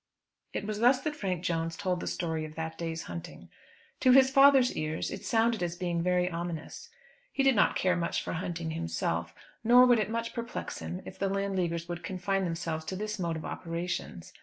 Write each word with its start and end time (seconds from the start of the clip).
It 0.51 0.65
was 0.65 0.79
thus 0.79 0.99
that 1.01 1.15
Frank 1.15 1.43
Jones 1.43 1.77
told 1.77 1.99
the 1.99 2.07
story 2.07 2.43
of 2.43 2.55
that 2.55 2.75
day's 2.75 3.03
hunting. 3.03 3.49
To 3.99 4.13
his 4.13 4.31
father's 4.31 4.75
ears 4.75 5.11
it 5.11 5.23
sounded 5.23 5.61
as 5.61 5.75
being 5.75 6.01
very 6.01 6.27
ominous. 6.27 6.89
He 7.31 7.43
did 7.43 7.55
not 7.55 7.75
care 7.75 7.95
much 7.95 8.23
for 8.23 8.33
hunting 8.33 8.71
himself, 8.71 9.35
nor 9.63 9.85
would 9.85 9.99
it 9.99 10.09
much 10.09 10.33
perplex 10.33 10.79
him 10.79 11.03
if 11.05 11.19
the 11.19 11.29
Landleaguers 11.29 11.87
would 11.87 12.03
confine 12.03 12.45
themselves 12.45 12.83
to 12.85 12.95
this 12.95 13.19
mode 13.19 13.35
of 13.35 13.45
operations. 13.45 14.33